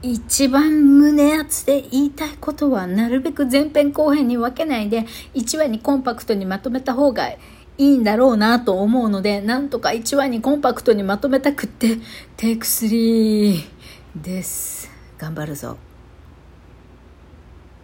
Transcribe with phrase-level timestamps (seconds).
[0.00, 7.38] 一番胸熱で言いたいことはなるべく前編後編に分けないで1話にコンパクトにまとめた方がい
[7.78, 11.98] いんだろうなと思うのでなんとか1話にコンパクトにまとめたくって
[12.36, 13.64] テイク3
[14.16, 14.90] です。
[15.18, 15.76] 頑張るぞ。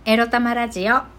[0.05, 1.15] エロ玉ラジオ。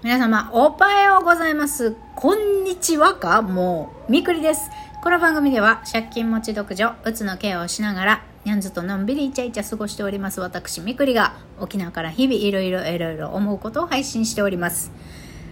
[0.00, 1.96] 皆様、おはようございます。
[2.14, 3.42] こんにちはか？
[3.42, 4.70] もう、みくりです。
[5.02, 10.40] この番組では、借金持ち独女、うつのケアをしながら、にゃんずとのんびりイチャイチャ過ごしております。
[10.40, 14.92] 私、みくりが、沖縄から日々いろいろいろいろ思うことを配信しております。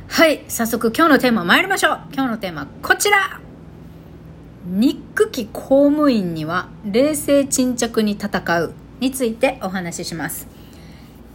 [0.07, 2.01] はい、早速今日のテーマ参りましょう。
[2.12, 3.41] 今日のテーマ、こちら
[4.66, 10.46] 憎き公務員には冷静沈着に戦うについてお話しします。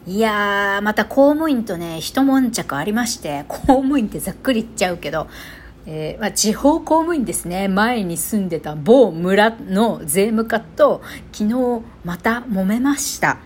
[0.07, 5.27] いやー、また公務員とね、一悶着ありまして、公務員ってざっくり言っちゃうけど、
[5.85, 7.67] えー、まあ、地方公務員ですね。
[7.67, 13.37] 前に住んでた某村の税務課と昨日また揉めました。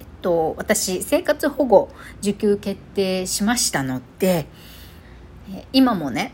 [0.00, 1.88] えっと、私、生活保護
[2.20, 4.46] 受給決定しましたので、
[5.72, 6.32] 今もね、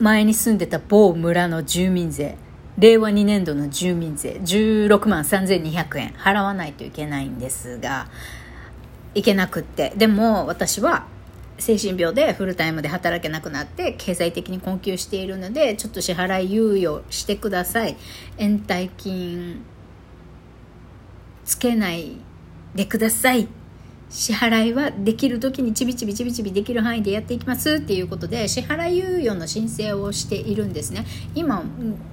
[0.00, 2.36] 前に住んでた某村の住民税、
[2.78, 6.14] 令和2年度の住民税16万3200円。
[6.16, 8.06] 払わないといけないんですが
[9.14, 9.92] いけなくって。
[9.96, 11.06] でも私は
[11.58, 17.96] 精神病でフルタイムで働けなくなって経済的に困窮しているのでちょっと支払い猶予してください。
[18.38, 19.64] 延滞金
[21.44, 22.12] つけない
[22.74, 23.48] でください
[24.10, 31.04] 支払いはできる時にちびちびちびちびできる範囲でやっていきますっていうことで支払い猶予の申請をしているんですね。
[31.34, 31.62] 今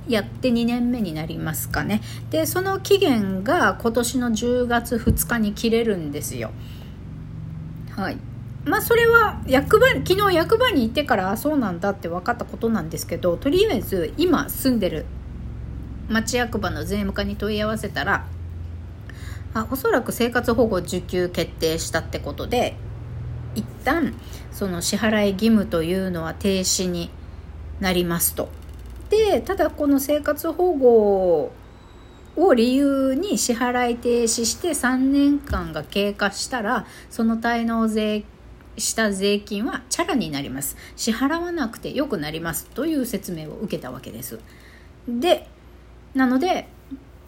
[0.07, 2.01] やって2年目になりますかね。
[2.31, 6.51] でその期限が今年の10月2日に切れるんですよ。
[7.91, 8.17] はい。
[8.65, 15.05] まあそれは役場昨日役場に行ってからそうなんだって分かったことなんですけどとりあえず今住んでる
[16.09, 18.25] 町役場の税務課に問い合わせたら
[19.55, 22.75] あおそらく生活保護受給決定したってことで
[23.55, 24.13] 一旦
[24.51, 27.09] その支払い義務というのは停止に
[27.79, 28.49] なりますと。
[29.09, 31.51] でただこの生活保護
[32.35, 38.25] を理由に支払い停止して3年間が経過したらその滞納税
[38.77, 44.39] した税金はチャラになります支払わなくてよくなりますという説明を受けたわけです
[45.07, 45.47] で
[46.13, 46.67] なので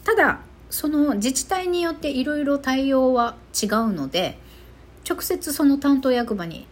[0.04, 4.38] ただその自治体によっていろいろ対応は違うので
[5.08, 6.68] 直接その担当役場に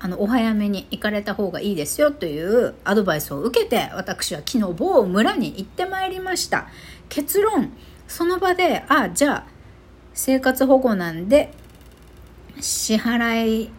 [0.00, 6.68] あのお早めに行かれた方がいいですよというアドバイスを受けて私は昨日某村に行ってまいりました。
[7.08, 7.72] 結論
[8.06, 9.46] その場であじゃあ
[10.14, 11.52] 生活保護なんで
[12.60, 13.70] 支払い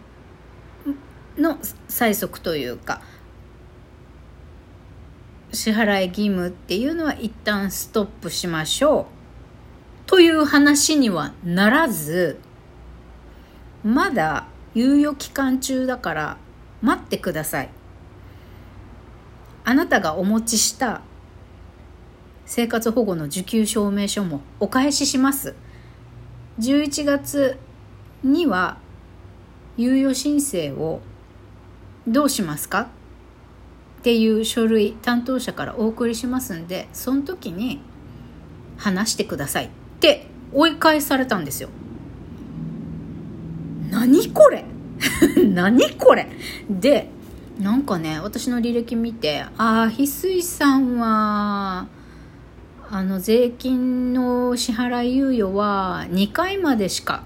[1.38, 1.56] の
[1.88, 3.02] 催促というか
[5.52, 9.19] 支払い義務っていうのは一旦ストップしましょう。
[10.20, 12.40] という話にはならず、
[13.86, 16.38] まだ猶予期間中だから
[16.82, 17.70] 待ってください。
[19.64, 21.00] あなたがお持ちした
[22.46, 25.56] 生活保護の受給証明書もお返しします。
[26.60, 27.58] 11月
[28.22, 28.78] には
[29.78, 31.00] 猶予申請を
[32.06, 32.82] どうしますか？
[32.82, 37.80] っていう書類担当者からお送りしますんでその時に
[38.76, 41.68] 話してくださいって追い返されたんですよ。
[43.92, 44.64] 何これ？
[45.54, 46.28] 何これ？
[46.70, 47.10] で、
[47.60, 51.88] なんかね、私の履歴見て、ああ、翡翠さんは、
[52.90, 57.24] あの、税金の支払い猶予は2回までしか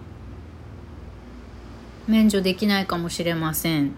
[2.07, 3.91] 免除できないかもしれません。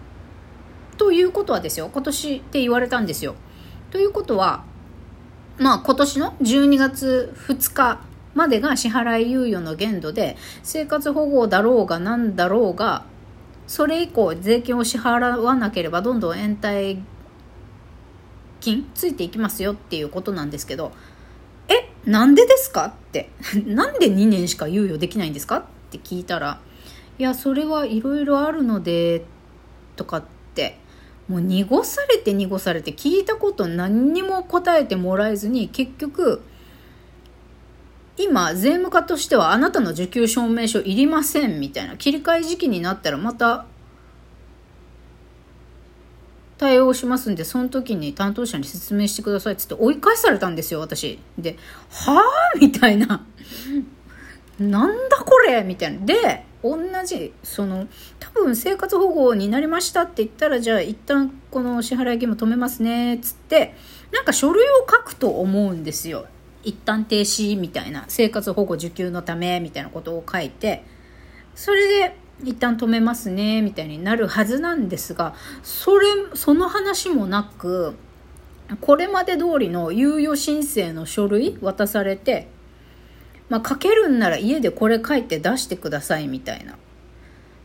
[0.98, 3.36] ということはですよ、今年って言われたんですよ。
[3.90, 4.64] ということは、
[5.58, 8.00] まあ今年の12月2日
[8.36, 13.04] までが支払い猶予の限度で生活保護だろうが何だろうが
[13.66, 16.98] それ以降税金を支払わなければどんどん延滞
[18.60, 20.92] 金ついていきますよっていうことなんですけど
[21.68, 22.86] えなんでですか？
[22.86, 23.30] って
[23.66, 25.56] なんで2年しか猶予できないんですか？
[25.58, 26.60] って聞いたら
[27.18, 29.24] いやそれはいろいろあるので
[29.96, 30.24] とかっ
[30.54, 30.78] て
[31.28, 36.42] もう濁されて濁されて聞いたこと何にも答えてもらえずに結局
[38.18, 43.66] 今、税務課としてはあなたの受給証明書いりませんみたいな切り替え時期になったらまた
[46.58, 51.18] 対応しますんで、その時に担当者に説明してくださいっつって追い返されたんですよ、私。
[51.38, 51.58] で、
[51.90, 53.26] はぁみたいな。
[54.58, 56.06] なんだこれみたいな。
[56.06, 57.86] で、同じその
[58.18, 63.74] 多分生活保護になりましたって言ったらじゃあ一旦この支払い義務止めますねつって
[64.12, 66.26] なんか書類を書くと思うんですよ
[66.66, 70.84] 一旦停止みたいな生活保護受給のためみたいなことを書いて
[71.54, 77.94] それで一旦止めますねみたいになるはずなんですがそれその話もなく
[78.82, 82.48] これまで通りの猶予申請の書類渡されて
[83.48, 86.76] まあ、書けるんなら家でこれ書いて出してくださいみたいな。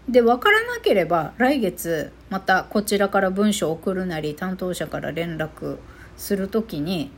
[0.10, 5.78] で、分からなければ来月またこちらから文書送るなり担当者から連絡
[6.18, 7.12] するときに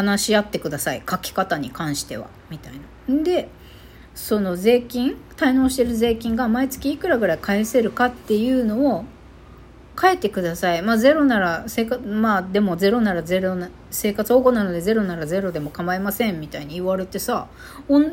[0.00, 1.02] 話し合ってください。
[1.08, 2.28] 書き方に関しては。
[2.50, 2.72] みたい
[3.08, 3.22] な。
[3.22, 3.48] で、
[4.14, 9.04] その税金、滞納してる税金が毎月いくらぐらい返せるかっていうのを
[10.00, 10.82] 書いてください。
[10.82, 17.48] まあ、ゼロなら生活、まあ、でもゼロならゼロな、生活保護なのでゼロならゼロでも構いませんみたいに言われてさ、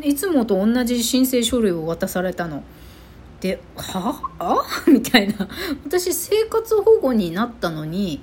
[0.03, 2.63] いつもと同じ申請書類を渡されたの。
[3.39, 4.19] で、は？
[4.39, 4.63] あ？
[4.91, 5.47] みたいな。
[5.85, 8.21] 私、生活保護になったのに、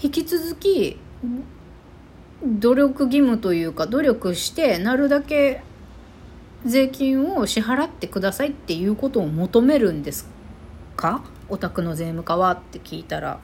[0.00, 0.98] 引き続き、
[2.44, 5.62] 努力義務というか、努力して、なるだけ
[6.64, 10.28] 税金を支払ってくださいっていうことを求めるんです
[10.96, 11.22] か？
[11.48, 13.40] お宅の税務課はって聞いたら。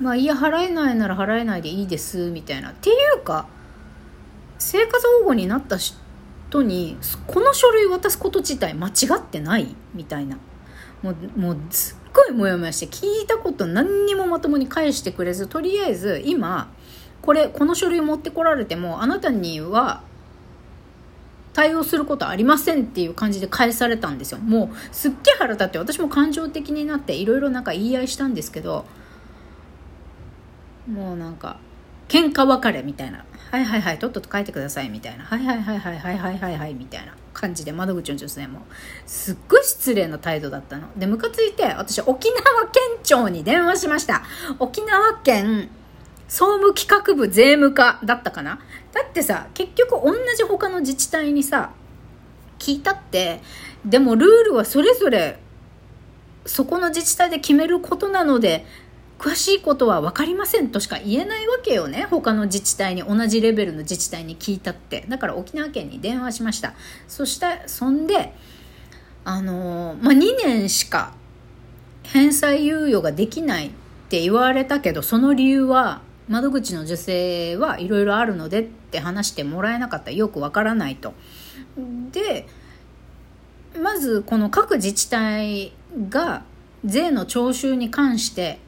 [0.00, 2.70] まあいや払えないなら払えないでいいですみたいな。
[2.70, 3.46] っていうか
[4.58, 6.98] 生活保護になった人に
[7.28, 10.36] この書類渡すこと自体間違ってないみたいな。
[11.02, 16.72] もうもうすっごいモヤモヤして聞いたこと何にもまともに返してくれずとりあえず今
[17.20, 20.02] これこの書類持ってこられてもあなたには
[21.52, 24.38] 対応することありませんっていう感じで返されたんですよ。
[24.38, 28.84] もうすっげえ腹立って私も感情的になっていろいろなんか言い合いしたんですけど、
[30.90, 31.58] もうなんか、
[32.08, 33.24] 喧嘩別れみたいな。
[33.52, 35.24] はいはいはい、とっとと書いてくださいみたいな。
[35.24, 38.62] はいはいはいはいはいはいはいはいみたいな感じで窓口の女性も、
[39.04, 40.88] すっごい失礼な態度だったの。
[40.96, 44.22] で、ムカついて、私沖縄県庁に電話しました。
[44.58, 45.68] 沖縄県
[46.28, 48.60] 総務企画部税務課だったかな？
[48.92, 51.72] だってさ、結局同じ他の自治体にさ、
[52.58, 53.42] 聞いたって、
[53.84, 55.38] でもルールはそれぞれ、
[56.46, 58.64] そこの自治体で決めることなので、
[59.24, 62.06] 詳しいことは分かりませんとしか言えないわけよね。
[62.10, 65.06] 他の自治体に、同じレベルの自治体に聞いたって。
[65.08, 66.74] だから沖縄県に電話しました。
[67.08, 68.34] そした、そんで、
[69.24, 71.14] あのまあ、2年しか
[72.02, 73.70] 返済猶予ができないっ
[74.10, 81.14] て言われたけど、その理由は、窓口の女性はいろいろあるのでって話してもらえなかったよくわからないと。
[82.12, 82.46] で
[83.82, 85.72] まずこの各自治体
[86.08, 86.44] が
[86.84, 88.58] 税の徴収に関して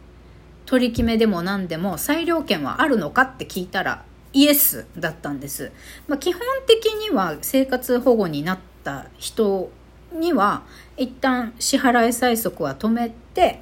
[0.66, 5.72] 取り決めでも何でも裁量権はあるのかって聞いたらイエスだったんです。
[6.08, 9.70] まあ、基本的には生活保護になった人
[10.12, 10.64] には
[10.96, 13.60] 一旦支払い催促は止めて、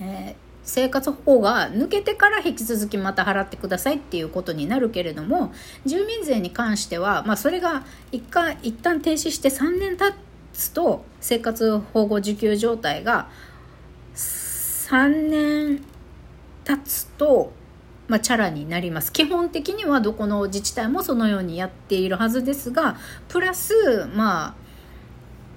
[0.00, 5.52] えー生活保護が抜けてから引き続きまた払ってくださいっていうことになるけれども
[5.84, 10.14] 住民税に関しては、まあ、それが一回一旦停止して3年経
[10.54, 13.28] つと生活保護受給状態が
[14.14, 15.82] 3年
[16.64, 17.52] 経つと、
[18.08, 22.96] まあ、チャラになります基本的にはどこの自治体もそのようにやっているはずですが
[23.28, 24.56] プラスま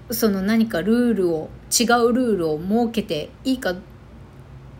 [0.10, 3.76] あその何かルールを違うルールを設けていいか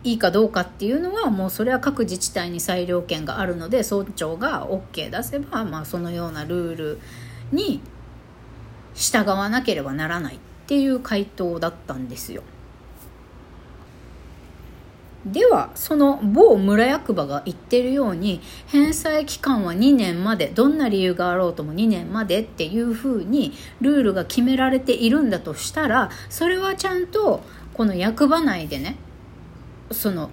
[0.04, 7.00] いいかどうかっていうのはもうそれは各自治体に裁量権があるので村長が OK 出せば、まあ、そのようなルール
[7.52, 7.80] に
[8.94, 12.42] 従わなければならないっていう回答だったんですよ。
[15.32, 27.42] ではその某村役場が言ってるように返済期間は2年までどんな理由があろうとも2年までっていうふうにルールが決められているんだとしたらそれはちゃんと
[27.74, 28.96] この役場内でね
[29.90, 30.30] その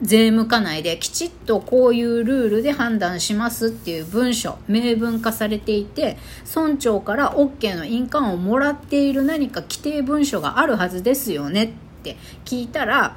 [0.00, 6.16] 税務課内できちっとこういうルールで判断しますっていう文書明文化されていて
[6.54, 11.70] 村長から OK の印鑑をもらっている何か規定文書があるはずですよねっ
[12.04, 13.16] て聞いたら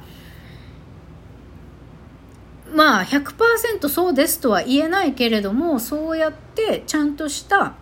[2.82, 7.74] まあ100%そうですとは言えないけれどもそうやってちゃんとした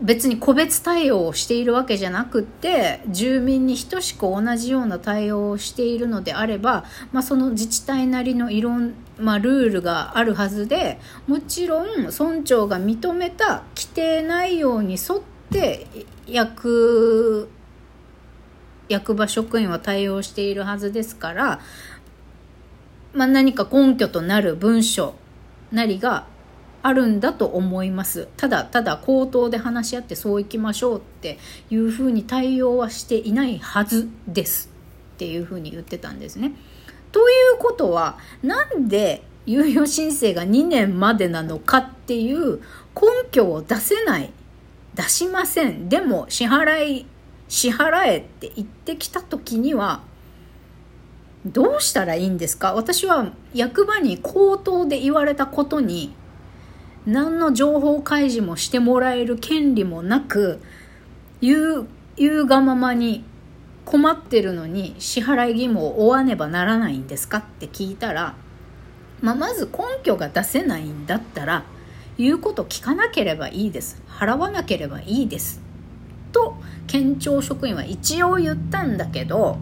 [0.00, 15.20] 別に個別対応をしているわけじゃなくって住民に等しく同じような対応をしているのであれば、まあ、その自治体なりのいろん、まあ、ルールがあるはずでもちろん村長が認めた規定内容に沿っ
[15.52, 15.86] て
[16.26, 17.48] 役
[18.88, 21.60] 役場職員は対応しているはずですから、
[23.14, 25.14] まあ、何か根拠となる文書
[25.70, 26.26] なりが
[26.82, 31.38] あるんだと思いますただただ口頭で話し合ってそういきましょうって
[31.70, 34.68] いうふうに対応はしていないはずです
[35.14, 36.52] っていうふうに言ってたんですね。
[37.12, 42.58] ということはなんで猶予申請が2年までなのかっていう
[42.94, 44.32] 根拠を出せない
[44.94, 47.06] 出しませんでも支払い
[47.48, 50.00] 支払えって言ってきた時には
[51.44, 52.74] どうしたらいいんですか？
[52.74, 56.14] 私は役場に口頭で言われたことに
[57.04, 60.60] 何の情報開示もしてもらえる権利もなく
[61.40, 63.24] 言う言うがままに
[63.84, 67.38] 困ってるのに支払い義務を負わねばならないんですか？
[67.38, 68.36] って聞いたら、
[69.20, 71.64] まあ、まず根拠が出せないんだったら
[72.18, 74.00] 言うこと聞かなければいいです。
[74.06, 75.60] 払わなければいいです。
[76.30, 76.56] と
[76.86, 79.58] 県庁職員は一応言ったんだけど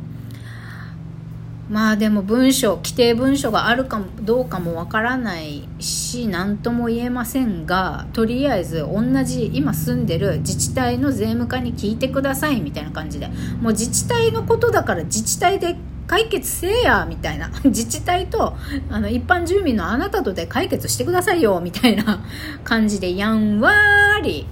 [1.70, 13.28] まあでも文書規定文書があるかどうかもわからないし何とも言えませんがとりあえず同じ今住んでる自治体の税務課に聞いてくださいみたいな感じで
[13.60, 15.76] もう自治体のことだから自治体で
[16.08, 17.52] 解決せえやみたいな。
[17.62, 18.56] 自治体と
[18.90, 22.24] あの一般住民のあなたとで解決してくださいよみたいな
[22.64, 24.44] 感じでやんわり。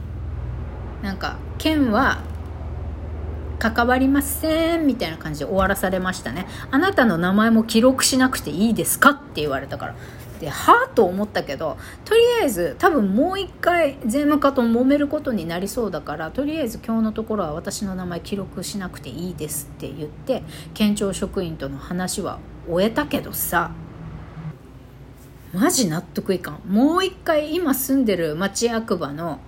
[1.02, 2.20] なんか県は
[3.58, 6.46] 関わりませんみたいな感じで終わらされましたね。
[6.70, 9.94] あなたの名前も記録しなくていいですかって言われたから。
[10.40, 22.38] ではあと思ったけどとりあえず多分もう一回税務課と揉めることになりそうだからとりあえず今日のところは私の名前記録しなくていいですって言って県庁職員との話は
[22.68, 23.72] 終えたけどさ。
[25.52, 26.60] マジ納得いかん。
[26.68, 29.40] もう一回今住んでる町役場の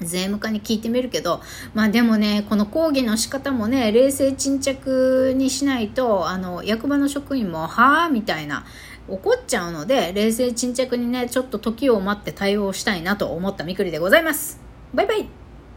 [0.00, 1.40] 税務課に聞いてみるけど、
[1.74, 8.64] まあでもね、この講義の仕方もね、冷静沈着にしないと、あの、役場の職員も、はあみたいな、
[9.08, 14.60] 怒っちゃうので、冷静沈着にね、ちょっと時を待って対応したいなと思ったみくりでございます。
[14.92, 15.35] バイバイ